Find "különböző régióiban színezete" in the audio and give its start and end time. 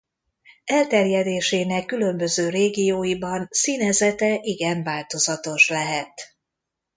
1.85-4.39